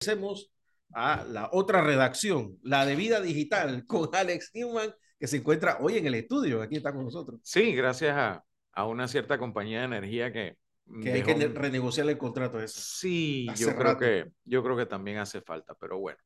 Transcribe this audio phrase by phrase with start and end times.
[0.00, 0.52] Hacemos
[0.92, 5.98] a la otra redacción, la de Vida Digital, con Alex Newman, que se encuentra hoy
[5.98, 6.62] en el estudio.
[6.62, 7.40] Aquí está con nosotros.
[7.42, 10.56] Sí, gracias a, a una cierta compañía de energía que...
[11.02, 12.60] Que hay que renegociar el contrato.
[12.60, 12.78] Eso.
[12.80, 16.18] Sí, yo creo, que, yo creo que también hace falta, pero bueno.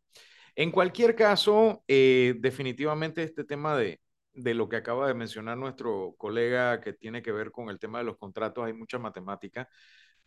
[0.55, 4.03] En cualquier caso, eh, definitivamente este tema de,
[4.35, 8.01] de lo que acaba de mencionar nuestro colega que tiene que ver con el tema
[8.01, 9.67] de los contratos, hay mucha matemática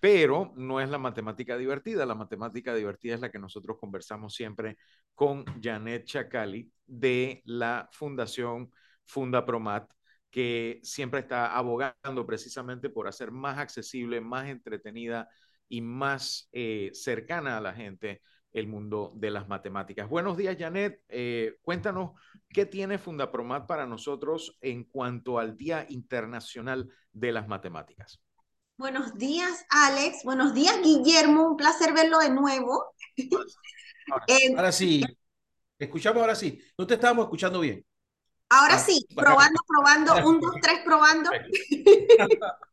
[0.03, 2.05] pero no es la matemática divertida.
[2.05, 4.75] La matemática divertida es la que nosotros conversamos siempre
[5.15, 8.69] con Janet Chacali de la Fundación
[9.05, 9.89] Funda Promat,
[10.29, 15.29] que siempre está abogando precisamente por hacer más accesible, más entretenida
[15.69, 20.09] y más eh, cercana a la gente el mundo de las matemáticas.
[20.09, 21.01] Buenos días, Janet.
[21.07, 22.11] Eh, cuéntanos
[22.49, 28.22] qué tiene Fundapromat para nosotros en cuanto al Día Internacional de las Matemáticas.
[28.75, 30.23] Buenos días, Alex.
[30.23, 31.49] Buenos días, Guillermo.
[31.49, 32.95] Un placer verlo de nuevo.
[34.57, 35.03] Ahora, sí.
[35.77, 36.59] Escuchamos ahora sí.
[36.77, 37.85] No te estábamos escuchando bien.
[38.49, 39.05] Ahora ah, sí.
[39.15, 40.27] Probando, probando.
[40.27, 41.29] Un, dos, tres, probando.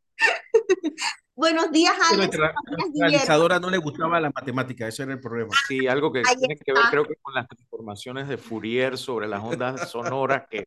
[1.34, 2.34] Buenos días, Alex.
[2.34, 2.54] A la
[2.94, 5.50] realizadora no le gustaba la matemática, ese era el problema.
[5.66, 9.42] Sí, algo que tiene que ver, creo que con las transformaciones de Fourier sobre las
[9.42, 10.62] ondas sonoras que...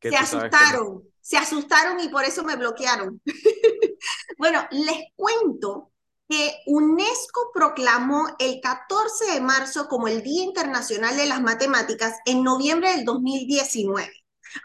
[0.00, 3.20] se asustaron, se asustaron y por eso me bloquearon.
[4.44, 5.90] bueno, les cuento
[6.28, 12.42] que UNESCO proclamó el 14 de marzo como el Día Internacional de las Matemáticas en
[12.42, 14.12] noviembre del 2019.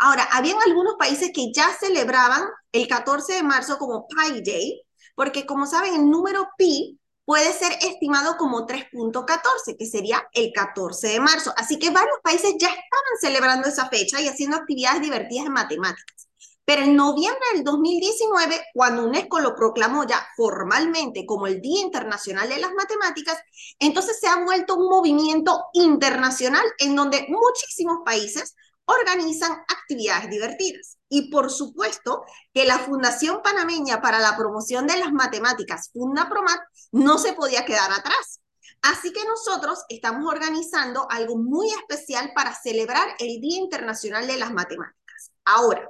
[0.02, 4.82] Ahora, habían algunos países que ya celebraban el 14 de marzo como Pi Day,
[5.16, 11.08] porque como saben, el número pi puede ser estimado como 3.14, que sería el 14
[11.08, 11.54] de marzo.
[11.56, 16.29] Así que varios países ya estaban celebrando esa fecha y haciendo actividades divertidas en matemáticas.
[16.70, 22.48] Pero en noviembre del 2019, cuando UNESCO lo proclamó ya formalmente como el Día Internacional
[22.48, 23.40] de las Matemáticas,
[23.80, 31.00] entonces se ha vuelto un movimiento internacional en donde muchísimos países organizan actividades divertidas.
[31.10, 32.22] Y por supuesto
[32.54, 36.60] que la Fundación Panameña para la Promoción de las Matemáticas, FundaPromat,
[36.92, 38.42] no se podía quedar atrás.
[38.84, 44.54] Así que nosotros estamos organizando algo muy especial para celebrar el Día Internacional de las
[44.54, 45.32] Matemáticas.
[45.46, 45.90] Ahora,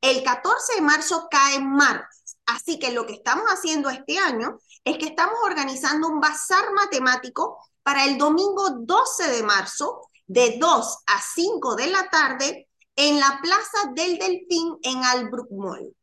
[0.00, 4.98] el 14 de marzo cae martes, así que lo que estamos haciendo este año es
[4.98, 11.20] que estamos organizando un bazar matemático para el domingo 12 de marzo de 2 a
[11.20, 15.94] 5 de la tarde en la Plaza del Delfín en Albrook Mall.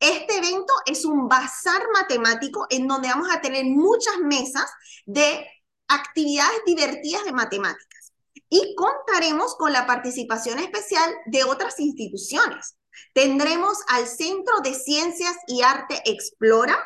[0.00, 4.70] Este evento es un bazar matemático en donde vamos a tener muchas mesas
[5.06, 5.46] de
[5.88, 8.12] actividades divertidas de matemáticas
[8.48, 12.76] y contaremos con la participación especial de otras instituciones.
[13.12, 16.78] Tendremos al Centro de Ciencias y Arte Explora,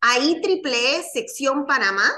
[0.00, 2.10] a IEEE Sección Panamá,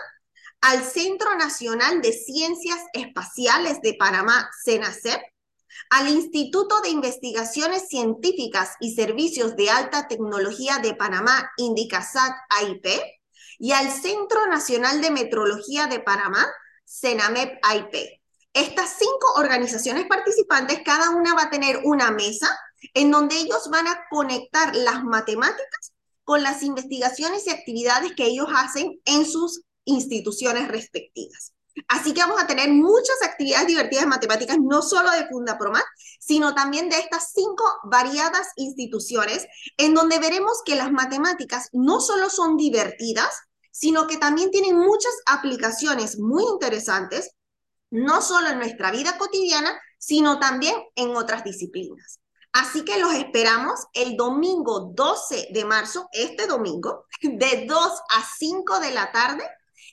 [0.60, 5.20] al Centro Nacional de Ciencias Espaciales de Panamá, CENACEP,
[5.88, 12.86] al Instituto de Investigaciones Científicas y Servicios de Alta Tecnología de Panamá, Indicasat AIP,
[13.58, 16.46] y al Centro Nacional de Metrología de Panamá,
[16.86, 18.20] CENAMEP AIP.
[18.52, 22.48] Estas cinco organizaciones participantes, cada una va a tener una mesa
[22.94, 25.92] en donde ellos van a conectar las matemáticas
[26.24, 31.52] con las investigaciones y actividades que ellos hacen en sus instituciones respectivas.
[31.88, 35.84] Así que vamos a tener muchas actividades divertidas de matemáticas, no solo de Fundapromat,
[36.18, 42.28] sino también de estas cinco variadas instituciones, en donde veremos que las matemáticas no solo
[42.28, 43.34] son divertidas,
[43.70, 47.30] sino que también tienen muchas aplicaciones muy interesantes,
[47.90, 52.20] no solo en nuestra vida cotidiana, sino también en otras disciplinas.
[52.52, 58.80] Así que los esperamos el domingo 12 de marzo, este domingo, de 2 a 5
[58.80, 59.44] de la tarde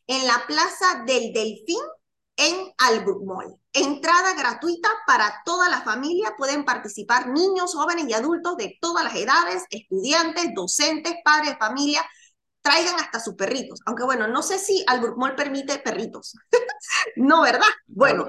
[0.08, 1.82] en la Plaza del Delfín
[2.38, 3.60] en Albrook Mall.
[3.74, 6.36] Entrada gratuita para toda la familia.
[6.38, 12.02] Pueden participar niños, jóvenes y adultos de todas las edades, estudiantes, docentes, padres familia.
[12.62, 13.80] Traigan hasta sus perritos.
[13.86, 16.36] Aunque bueno, no sé si Albrook Mall permite perritos.
[17.16, 17.68] no, ¿verdad?
[17.88, 18.26] Bueno,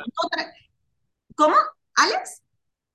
[1.34, 1.56] ¿cómo?
[1.94, 2.42] ¿Alex?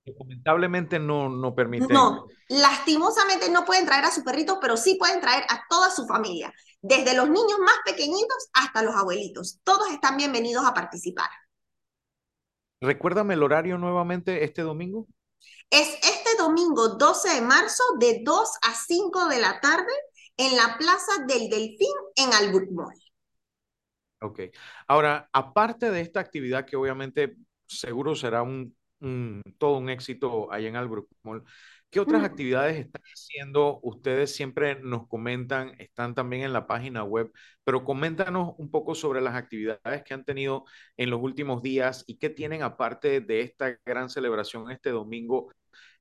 [0.06, 1.94] Lamentablemente no, no permite.
[1.94, 6.06] No, lastimosamente no pueden traer a sus perritos, pero sí pueden traer a toda su
[6.06, 9.60] familia desde los niños más pequeñitos hasta los abuelitos.
[9.64, 11.30] Todos están bienvenidos a participar.
[12.82, 15.08] Recuérdame el horario nuevamente este domingo.
[15.70, 19.94] Es este domingo 12 de marzo de 2 a 5 de la tarde
[20.36, 23.00] en la Plaza del Delfín en Albrook Mall.
[24.22, 24.42] Ok.
[24.88, 28.76] Ahora, aparte de esta actividad que obviamente seguro será un
[29.58, 31.44] todo un éxito ahí en Albrook Mall.
[31.90, 33.80] ¿Qué otras actividades están haciendo?
[33.84, 37.32] Ustedes siempre nos comentan, están también en la página web,
[37.64, 40.66] pero coméntanos un poco sobre las actividades que han tenido
[40.98, 45.52] en los últimos días y qué tienen aparte de esta gran celebración este domingo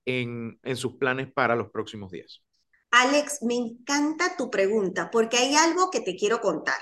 [0.07, 2.43] en, en sus planes para los próximos días.
[2.91, 6.81] Alex, me encanta tu pregunta porque hay algo que te quiero contar.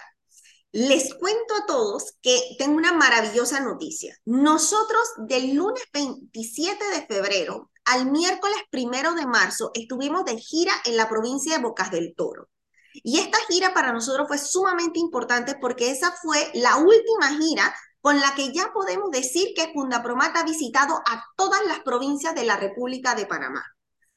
[0.73, 4.17] Les cuento a todos que tengo una maravillosa noticia.
[4.25, 10.97] Nosotros del lunes 27 de febrero al miércoles primero de marzo estuvimos de gira en
[10.97, 12.49] la provincia de Bocas del Toro.
[12.93, 18.21] Y esta gira para nosotros fue sumamente importante porque esa fue la última gira con
[18.21, 22.57] la que ya podemos decir que Fundapromat ha visitado a todas las provincias de la
[22.57, 23.65] República de Panamá.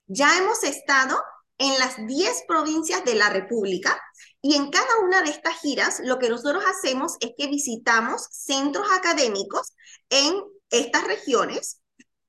[0.05, 1.19] Ya hemos estado
[1.57, 3.99] en las 10 provincias de la República
[4.45, 8.85] y en cada una de estas giras lo que nosotros hacemos es que visitamos centros
[8.91, 9.73] académicos
[10.09, 10.35] en
[10.69, 11.79] estas regiones,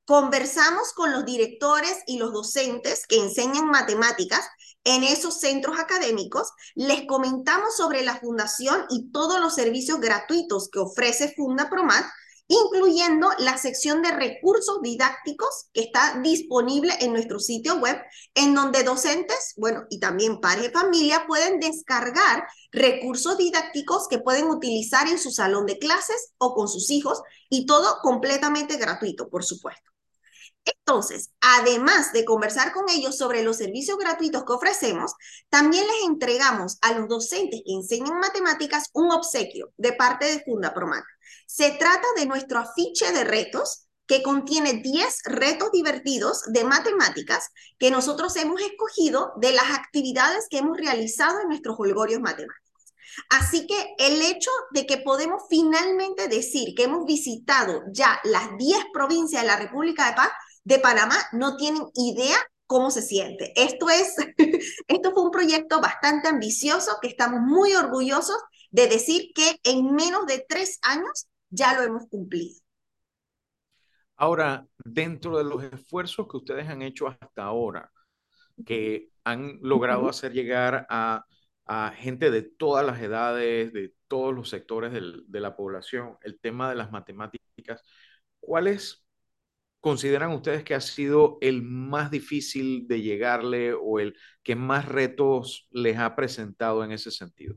[0.05, 4.49] conversamos con los directores y los docentes que enseñan matemáticas
[4.85, 10.79] en esos centros académicos, les comentamos sobre la fundación y todos los servicios gratuitos que
[10.79, 12.05] ofrece Funda Promat
[12.47, 18.01] incluyendo la sección de recursos didácticos que está disponible en nuestro sitio web,
[18.35, 24.47] en donde docentes, bueno, y también padres de familia pueden descargar recursos didácticos que pueden
[24.47, 29.45] utilizar en su salón de clases o con sus hijos, y todo completamente gratuito, por
[29.45, 29.91] supuesto.
[30.65, 35.13] Entonces, además de conversar con ellos sobre los servicios gratuitos que ofrecemos,
[35.51, 40.73] también les entregamos a los docentes que enseñan matemáticas un obsequio de parte de Funda
[40.73, 41.05] Promat.
[41.47, 47.91] Se trata de nuestro afiche de retos que contiene 10 retos divertidos de matemáticas que
[47.91, 52.61] nosotros hemos escogido de las actividades que hemos realizado en nuestros holgorios matemáticos.
[53.31, 58.87] Así que el hecho de que podemos finalmente decir que hemos visitado ya las 10
[58.93, 62.37] provincias de la República de, de Panamá no tienen idea
[62.67, 63.53] cómo se siente.
[63.57, 64.15] Esto es,
[64.89, 68.37] esto fue un proyecto bastante ambicioso que estamos muy orgullosos
[68.75, 72.59] de decir que en menos de tres años ya lo hemos cumplido.
[74.17, 77.93] Ahora, dentro de los esfuerzos que ustedes han hecho hasta ahora,
[78.67, 81.25] que han logrado hacer llegar a,
[81.95, 86.75] gente de todas las edades, de todos los sectores de la población, el tema de
[86.75, 87.81] las matemáticas,
[88.41, 89.07] ¿cuáles
[89.79, 95.69] consideran ustedes que ha sido el más difícil de llegarle o el que más retos
[95.71, 97.57] les ha presentado en ese sentido?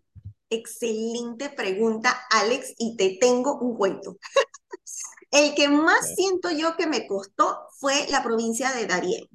[0.50, 4.18] Excelente pregunta, Alex, y te tengo un cuento.
[5.32, 9.28] el que más siento yo que me costó fue la provincia de Darién,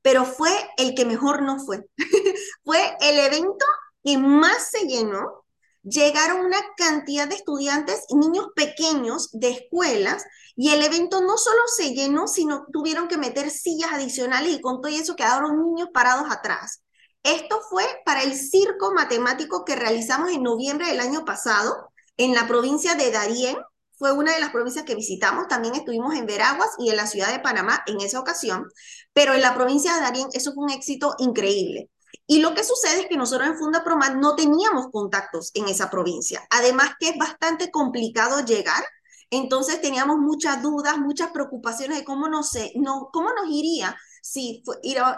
[0.00, 1.88] pero fue el que mejor no fue.
[2.64, 3.64] fue el evento
[4.04, 5.44] que más se llenó.
[5.82, 10.24] Llegaron una cantidad de estudiantes y niños pequeños de escuelas
[10.56, 14.80] y el evento no solo se llenó, sino tuvieron que meter sillas adicionales y con
[14.80, 16.83] todo eso quedaron niños parados atrás.
[17.24, 22.46] Esto fue para el circo matemático que realizamos en noviembre del año pasado en la
[22.46, 23.56] provincia de Darién.
[23.96, 25.48] Fue una de las provincias que visitamos.
[25.48, 28.66] También estuvimos en Veraguas y en la ciudad de Panamá en esa ocasión.
[29.14, 31.90] Pero en la provincia de Darién eso fue un éxito increíble.
[32.26, 35.88] Y lo que sucede es que nosotros en Funda Promat no teníamos contactos en esa
[35.88, 36.46] provincia.
[36.50, 38.84] Además que es bastante complicado llegar.
[39.30, 44.62] Entonces teníamos muchas dudas, muchas preocupaciones de cómo, no sé, no, cómo nos iría si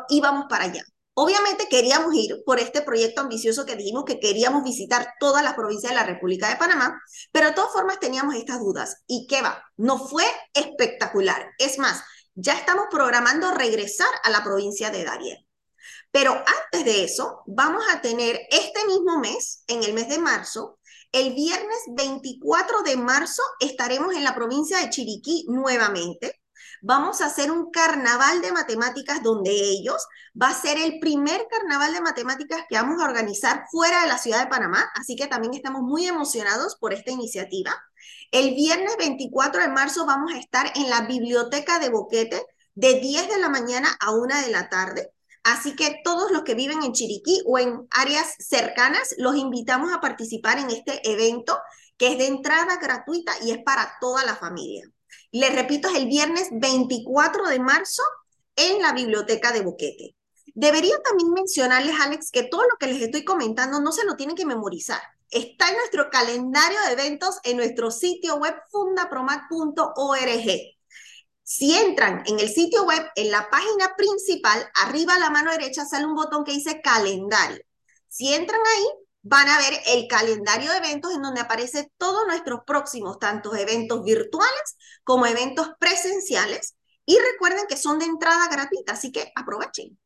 [0.09, 0.85] íbamos para allá.
[1.19, 5.91] Obviamente queríamos ir por este proyecto ambicioso que dijimos que queríamos visitar todas las provincias
[5.91, 7.01] de la República de Panamá,
[7.33, 9.03] pero de todas formas teníamos estas dudas.
[9.07, 9.65] ¿Y qué va?
[9.79, 11.49] No fue espectacular.
[11.57, 12.03] Es más,
[12.35, 15.39] ya estamos programando regresar a la provincia de Darién.
[16.11, 20.79] Pero antes de eso, vamos a tener este mismo mes, en el mes de marzo,
[21.13, 26.43] el viernes 24 de marzo estaremos en la provincia de Chiriquí nuevamente
[26.87, 30.07] vamos a hacer un carnaval de matemáticas donde ellos
[30.41, 34.19] va a ser el primer carnaval de matemáticas que vamos a organizar fuera de la
[34.19, 37.75] ciudad de Panamá, así que también estamos muy emocionados por esta iniciativa.
[38.31, 42.41] El viernes 24 de marzo vamos a estar en la biblioteca de Boquete
[42.77, 45.11] de 10 de la mañana a 1 de la tarde.
[45.43, 50.01] Así que todos los que viven en Chiriquí o en áreas cercanas, los invitamos a
[50.01, 51.59] participar en este evento
[51.97, 54.89] que es de entrada gratuita y es para toda la familia.
[55.33, 58.03] Les repito, es el viernes 24 de marzo
[58.57, 60.17] en la biblioteca de Boquete.
[60.55, 64.37] Debería también mencionarles, Alex, que todo lo que les estoy comentando no se lo tienen
[64.37, 65.01] que memorizar.
[65.31, 70.51] Está en nuestro calendario de eventos en nuestro sitio web fundapromat.org.
[71.43, 75.85] Si entran en el sitio web, en la página principal, arriba a la mano derecha
[75.85, 77.61] sale un botón que dice calendario.
[78.09, 78.85] Si entran ahí,
[79.29, 84.05] van a ver el calendario de eventos en donde aparece todos nuestros próximos, tantos eventos
[84.05, 86.77] virtuales como eventos presenciales.
[87.05, 89.99] Y recuerden que son de entrada gratuita, así que aprovechen.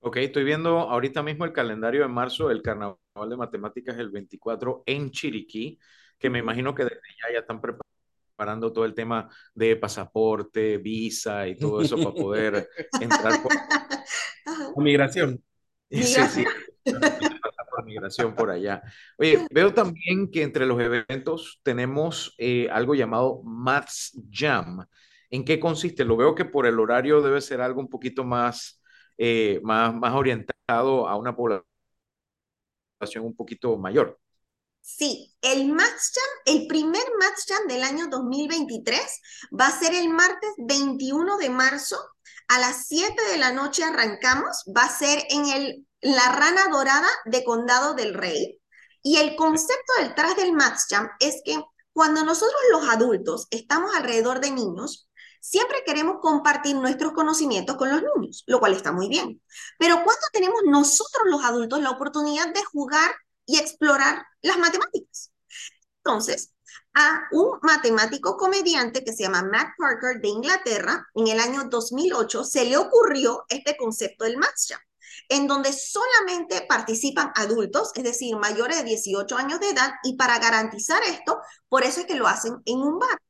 [0.00, 2.96] Ok, estoy viendo ahorita mismo el calendario de marzo, el Carnaval
[3.28, 5.78] de Matemáticas el 24 en Chiriquí,
[6.18, 11.46] que me imagino que desde ya ya están preparando todo el tema de pasaporte, visa
[11.46, 12.68] y todo eso para poder
[13.00, 13.52] entrar por...
[14.76, 15.42] Migración.
[15.90, 16.44] Sí, sí,
[17.88, 18.82] migración por allá.
[19.18, 24.86] Oye, veo también que entre los eventos tenemos eh, algo llamado Maths Jam.
[25.30, 26.04] ¿En qué consiste?
[26.04, 28.80] Lo veo que por el horario debe ser algo un poquito más,
[29.16, 31.64] eh, más, más orientado a una población
[33.20, 34.18] un poquito mayor.
[34.80, 39.00] Sí, el Maths Jam, el primer Maths Jam del año 2023
[39.58, 41.96] va a ser el martes 21 de marzo
[42.48, 47.08] a las 7 de la noche arrancamos, va a ser en el, la Rana Dorada
[47.24, 48.60] de Condado del Rey.
[49.02, 51.62] Y el concepto detrás del Maths Jam es que
[51.92, 55.08] cuando nosotros los adultos estamos alrededor de niños,
[55.40, 59.42] siempre queremos compartir nuestros conocimientos con los niños, lo cual está muy bien.
[59.78, 63.14] Pero cuando tenemos nosotros los adultos la oportunidad de jugar
[63.46, 65.32] y explorar las matemáticas?
[66.04, 66.52] Entonces,
[66.94, 72.44] a un matemático comediante que se llama Matt Parker de Inglaterra, en el año 2008
[72.44, 74.80] se le ocurrió este concepto del Maths Jam,
[75.28, 80.38] en donde solamente participan adultos, es decir, mayores de 18 años de edad, y para
[80.38, 83.20] garantizar esto, por eso es que lo hacen en un bar.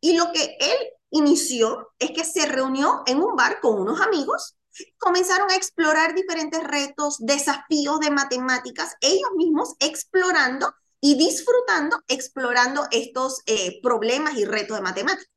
[0.00, 0.76] Y lo que él
[1.10, 4.56] inició es que se reunió en un bar con unos amigos,
[4.98, 13.42] comenzaron a explorar diferentes retos, desafíos de matemáticas, ellos mismos explorando y disfrutando, explorando estos
[13.46, 15.30] eh, problemas y retos de matemáticas.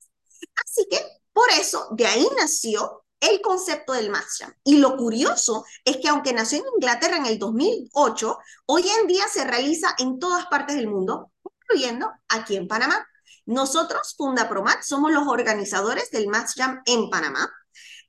[0.66, 1.00] Así que
[1.34, 6.34] por eso de ahí nació el concepto del Maths Y lo curioso es que aunque
[6.34, 10.88] nació en Inglaterra en el 2008, hoy en día se realiza en todas partes del
[10.88, 11.32] mundo,
[11.62, 13.08] incluyendo aquí en Panamá.
[13.46, 17.52] Nosotros, Fundapromat, somos los organizadores del Maths Jam en Panamá.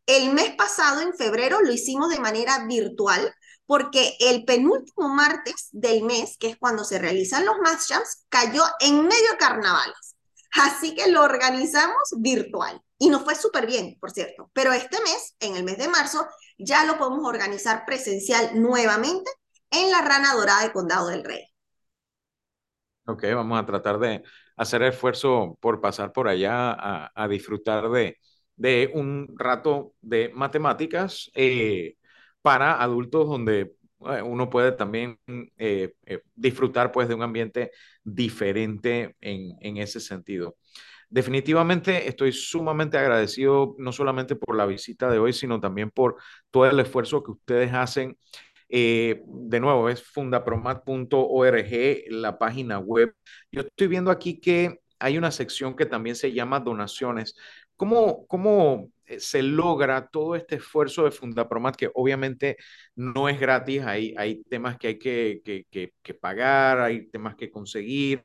[0.04, 3.34] El mes pasado, en febrero, lo hicimos de manera virtual
[3.66, 8.62] porque el penúltimo martes del mes, que es cuando se realizan los Math Jams, cayó
[8.80, 10.16] en medio carnavales.
[10.52, 14.50] Así que lo organizamos virtual y nos fue súper bien, por cierto.
[14.52, 16.26] Pero este mes, en el mes de marzo,
[16.58, 19.30] ya lo podemos organizar presencial nuevamente
[19.70, 21.44] en la Rana Dorada de Condado del Rey.
[23.06, 24.22] Ok, vamos a tratar de
[24.56, 26.76] hacer esfuerzo por pasar por allá
[27.14, 28.18] a, disfrutar de,
[28.56, 31.30] de, un rato de matemáticas.
[31.34, 31.94] Eh,
[32.42, 33.74] para adultos donde
[34.08, 35.18] eh, uno puede también
[35.58, 35.92] eh,
[36.34, 40.56] disfrutar pues de un ambiente diferente en, en, ese sentido.
[41.10, 46.16] Definitivamente estoy sumamente agradecido no solamente por la visita de hoy, sino también por
[46.50, 48.18] todo el esfuerzo que ustedes hacen.
[48.68, 51.70] de nuevo, es fundapromat.org,
[52.10, 53.14] la página web.
[53.50, 57.34] Yo estoy viendo aquí que hay una sección que también se llama donaciones.
[57.76, 62.56] ¿Cómo, cómo eh, se logra todo este esfuerzo de Fundapromat, que obviamente
[62.94, 68.24] no es gratis, hay, hay temas que hay que, que, pagar, hay temas que conseguir.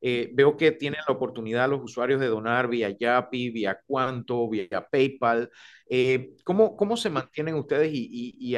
[0.00, 4.86] Eh, veo que tienen la oportunidad los usuarios de donar vía Yapi, vía Cuanto, vía
[4.90, 5.50] PayPal.
[5.88, 8.56] Eh, ¿cómo, ¿Cómo se mantienen ustedes y, y,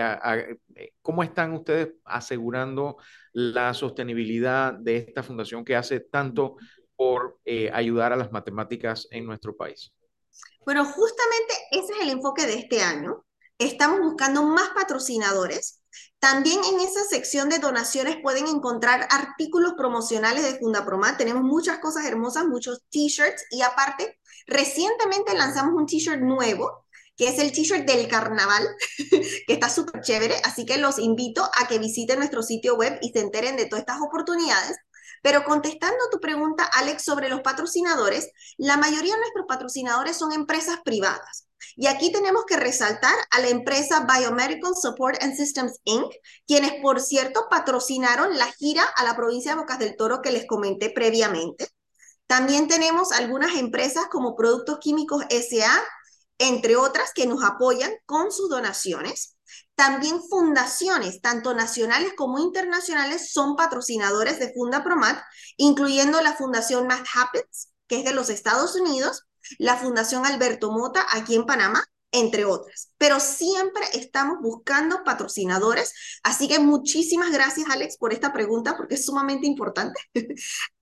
[1.03, 2.97] cómo están ustedes asegurando
[3.33, 6.57] la sostenibilidad de esta fundación que hace tanto
[6.97, 7.39] por
[7.73, 9.93] ayudar a las matemáticas en nuestro país?
[10.65, 13.25] Bueno, justamente ese es el enfoque de este año.
[13.59, 15.81] Estamos buscando más patrocinadores.
[16.19, 21.17] También en esa sección de donaciones pueden encontrar artículos promocionales de Fundapromat.
[21.17, 27.39] Tenemos muchas cosas hermosas, muchos t-shirts y aparte, recientemente lanzamos un t-shirt nuevo que es
[27.39, 28.63] el t-shirt del carnaval,
[29.47, 33.11] que está súper chévere, así que los invito a que visiten nuestro sitio web y
[33.11, 34.77] se enteren de todas estas oportunidades.
[35.23, 40.79] Pero contestando tu pregunta, Alex, sobre los patrocinadores, la mayoría de nuestros patrocinadores son empresas
[40.85, 41.47] privadas.
[41.75, 46.13] Y aquí tenemos que resaltar a la empresa Biomedical Support and Systems Inc.,
[46.47, 50.47] quienes, por cierto, patrocinaron la gira a la provincia de Bocas del Toro que les
[50.47, 51.69] comenté previamente.
[52.27, 55.83] También tenemos algunas empresas como Productos Químicos SA,
[56.39, 59.36] entre otras, que nos apoyan con sus donaciones.
[59.75, 65.23] También fundaciones, tanto nacionales como internacionales, son patrocinadores de Funda Promat,
[65.57, 69.27] incluyendo la Fundación Math Happens, que es de los Estados Unidos,
[69.59, 72.91] la Fundación Alberto Mota, aquí en Panamá, entre otras.
[72.99, 79.05] Pero siempre estamos buscando patrocinadores, así que muchísimas gracias, Alex, por esta pregunta, porque es
[79.05, 80.01] sumamente importante.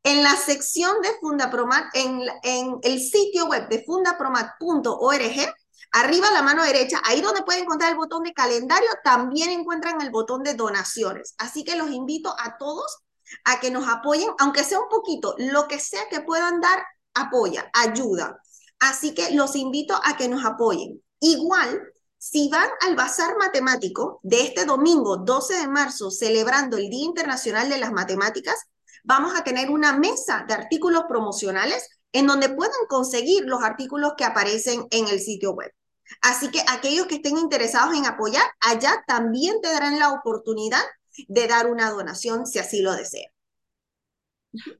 [0.03, 5.55] en la sección de Fundapromat, en, en el sitio web de fundapromat.org,
[5.93, 10.11] Arriba la mano derecha, ahí donde pueden encontrar el botón de calendario, también encuentran el
[10.11, 11.35] botón de donaciones.
[11.39, 13.05] Así que los invito a todos
[13.45, 17.71] a que nos apoyen, aunque sea un poquito, lo que sea que puedan dar, apoya,
[17.73, 18.41] ayuda.
[18.81, 21.03] Así que los invito a que nos apoyen.
[21.21, 21.81] Igual,
[22.19, 27.69] si van al Bazar Matemático de este domingo 12 de marzo, celebrando el Día Internacional
[27.69, 28.57] de las Matemáticas,
[29.05, 34.25] vamos a tener una mesa de artículos promocionales en donde puedan conseguir los artículos que
[34.25, 35.71] aparecen en el sitio web.
[36.23, 40.83] Así que aquellos que estén interesados en apoyar, allá también te darán la oportunidad
[41.29, 43.34] de dar una donación si así lo desean.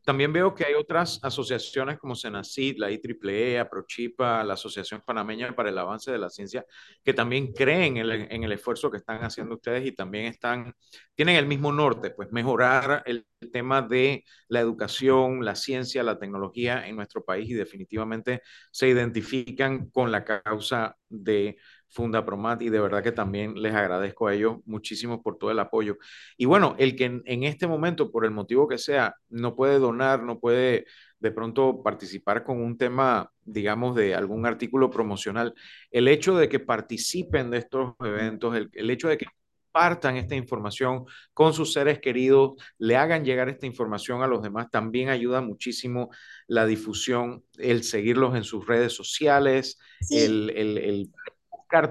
[0.05, 5.71] También veo que hay otras asociaciones como Senacid, la IEEE, Aprochipa, la Asociación Panameña para
[5.71, 6.65] el Avance de la Ciencia,
[7.03, 10.75] que también creen en el, en el, esfuerzo que están haciendo ustedes y también están,
[11.15, 16.87] tienen el mismo norte, pues mejorar el tema de la educación, la ciencia, la tecnología
[16.87, 21.57] en nuestro país y definitivamente se identifican con la causa de
[21.89, 25.59] Funda Promat y de verdad que también les agradezco a ellos muchísimo por todo el
[25.59, 25.97] apoyo.
[26.37, 30.23] Y bueno, el que en, este momento, por el motivo que sea, no puede donar,
[30.23, 30.87] no puede
[31.21, 35.55] de pronto participar con un tema, digamos, de algún artículo promocional,
[35.91, 39.27] el hecho de que participen de estos eventos, el, el hecho de que
[39.75, 44.71] partan esta información con sus seres queridos, le hagan llegar esta información a los demás,
[44.71, 46.11] también ayuda muchísimo
[46.47, 51.11] la difusión, el seguirlos en sus redes sociales, el, el, el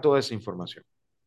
[0.01, 0.83] toda esa información?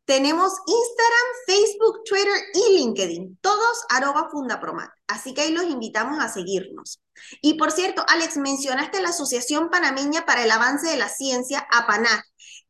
[0.06, 4.88] Tenemos Instagram, Facebook, Twitter y LinkedIn, todos arroba fundapromat.
[5.08, 7.00] Así que ahí los invitamos a seguirnos.
[7.42, 12.24] Y por cierto, Alex, mencionaste la Asociación Panameña para el Avance de la Ciencia, APANAC.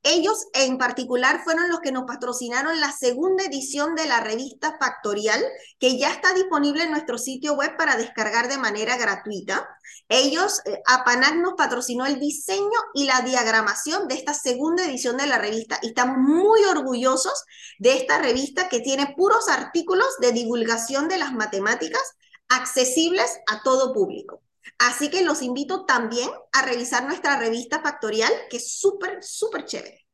[0.09, 5.45] Ellos en particular fueron los que nos patrocinaron la segunda edición de la revista Factorial,
[5.81, 9.69] que ya está disponible en nuestro sitio web para descargar de manera gratuita.
[10.09, 15.27] Ellos, eh, APANAC nos patrocinó el diseño y la diagramación de esta segunda edición de
[15.27, 17.45] la revista y estamos muy orgullosos
[17.81, 22.15] de esta revista que tiene puros artículos de divulgación de las matemáticas
[22.49, 24.41] accesibles a todo público.
[24.79, 30.07] Así que los invito también a revisar nuestra revista Factorial, que es súper, súper chévere.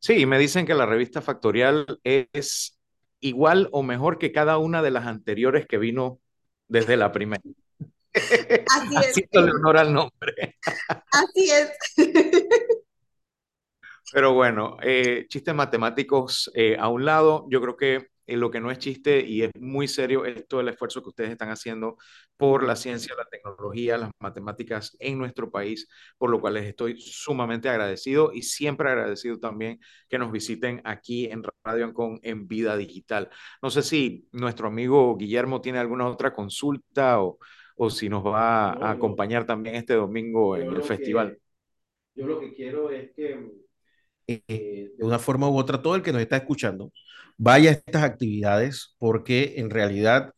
[0.00, 2.78] Sí, me dicen que la revista Factorial es
[3.20, 6.20] igual o mejor que cada una de las anteriores que vino
[6.68, 7.42] desde la primera.
[8.14, 9.28] Así es.
[9.32, 10.56] honor al nombre.
[11.12, 11.70] Así es.
[14.12, 18.70] Pero bueno, eh, chistes matemáticos eh, a un lado, yo creo que lo que no
[18.70, 21.96] es chiste y es muy serio es todo el esfuerzo que ustedes están haciendo
[22.38, 26.98] por la ciencia, la tecnología, las matemáticas en nuestro país, por lo cual les estoy
[26.98, 32.76] sumamente agradecido y siempre agradecido también que nos visiten aquí en Radio Ancon en Vida
[32.76, 33.28] Digital.
[33.60, 37.38] No sé si nuestro amigo Guillermo tiene alguna otra consulta o,
[37.76, 41.38] o si nos va a acompañar también este domingo en el festival.
[42.14, 43.50] yo lo que quiero es que
[44.28, 46.92] eh, de una forma u otra, todo el que nos está escuchando,
[47.36, 50.34] vaya a estas actividades porque en realidad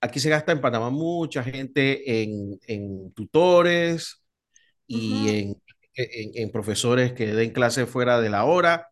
[0.00, 4.22] aquí se gasta en Panamá mucha gente en, en tutores
[4.86, 5.62] y en,
[5.94, 8.88] en, profesores que den clases fuera de la hora,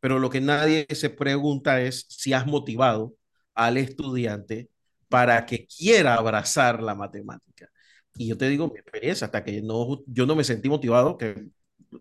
[0.00, 3.14] pero lo que nadie se pregunta es si has motivado
[3.54, 4.68] al estudiante
[5.08, 7.70] para que quiera abrazar la matemática.
[8.16, 11.46] Y yo te digo mi experiencia, hasta que no, yo no me sentí motivado, que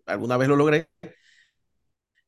[0.06, 0.90] alguna vez lo logré,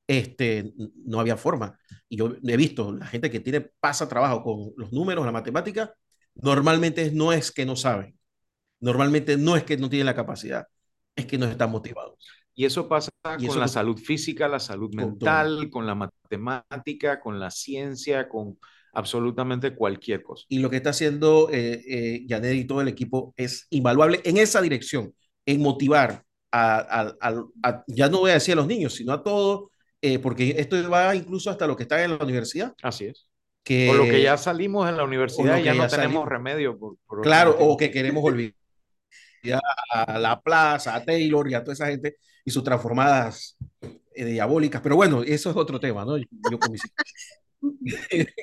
[0.07, 0.73] este,
[1.05, 1.77] no había forma.
[2.07, 5.93] Y yo he visto la gente que tiene pasa trabajo con los números, la matemática,
[6.41, 8.17] normalmente no es que no saben,
[8.79, 10.67] normalmente no es que no tienen la capacidad,
[11.15, 12.17] es que no están motivados.
[12.53, 17.51] Y eso pasa con la salud física, la salud mental, con la matemática, con la
[17.51, 18.57] ciencia, con
[18.91, 20.45] absolutamente cualquier cosa.
[20.49, 24.61] Y lo que está haciendo eh, eh y todo el equipo es invaluable en esa
[24.61, 25.13] dirección,
[25.45, 29.69] en motivar a, a, ya no voy a decir a los niños, sino a todos
[30.01, 32.73] eh, porque esto va incluso hasta lo que está en la universidad.
[32.81, 33.28] Así es.
[33.69, 36.75] Que, o lo que ya salimos en la universidad y ya, no tenemos remedio.
[36.79, 38.55] Por, claro, o que queremos olvidar
[39.93, 43.59] a la plaza, a Taylor y a toda esa gente y sus transformadas
[44.15, 44.81] eh, diabólicas.
[44.81, 46.17] Pero bueno, eso es otro tema, ¿no?
[46.17, 46.25] Yo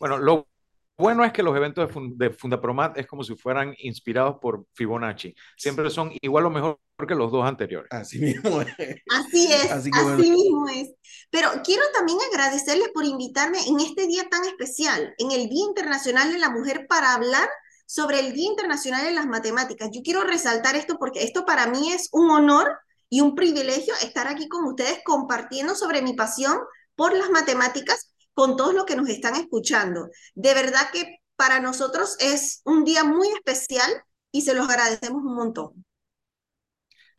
[0.00, 0.48] bueno, lo
[0.96, 5.34] bueno es que los eventos de, Fundapromat es como si fueran inspirados por Fibonacci.
[5.54, 7.88] Siempre son igual o mejor que los dos anteriores.
[7.90, 9.02] Así mismo es.
[9.10, 10.94] Así es, así, mismo es.
[11.30, 16.32] Pero quiero también agradecerles por invitarme en este día tan especial, en el Día Internacional
[16.32, 17.48] de la Mujer, para hablar
[17.86, 19.90] sobre el Día Internacional de las Matemáticas.
[19.92, 22.78] Yo quiero resaltar esto porque esto para mí es un honor
[23.10, 26.58] y un privilegio estar aquí con ustedes compartiendo sobre mi pasión
[26.94, 30.08] por las matemáticas con todos los que nos están escuchando.
[30.34, 33.90] De verdad que para nosotros es un día muy especial
[34.32, 35.85] y se los agradecemos un montón.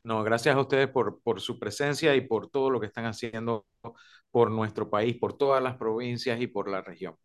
[0.08, 3.65] No, gracias a ustedes por, por su presencia y por todo lo que están haciendo
[4.32, 7.15] por nuestro país, por todas las provincias y por la región.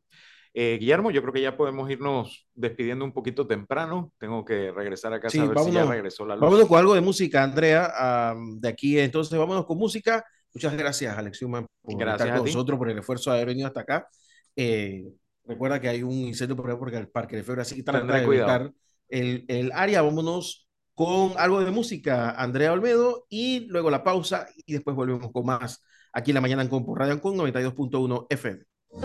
[0.52, 4.12] Eh, Guillermo, yo creo que ya podemos irnos despidiendo un poquito temprano.
[4.18, 6.42] Tengo que regresar a casa Sí, a ver vámonos, si ya regresó la luz.
[6.42, 8.98] vámonos con algo de música, Andrea, de aquí.
[8.98, 10.24] Entonces, vámonos con música.
[10.52, 13.68] Muchas gracias, Alex Human, por Gracias estar con nosotros, por el esfuerzo de haber venido
[13.68, 14.08] hasta acá.
[14.56, 15.04] Eh,
[15.44, 18.24] recuerda que hay un incendio por porque el Parque de Febrero, así que trata de
[18.24, 18.72] evitar
[19.08, 20.02] el, el área.
[20.02, 25.46] Vámonos con algo de música, Andrea Olmedo, y luego la pausa, y después volvemos con
[25.46, 28.71] más aquí en la mañana en Compo Radio con 92.1 FM.